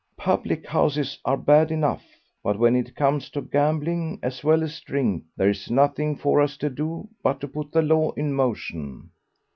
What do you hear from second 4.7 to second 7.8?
drink, there's nothing for us to do but to put